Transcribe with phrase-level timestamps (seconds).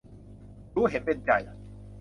[0.75, 1.31] รู้เห็นเป็นใจ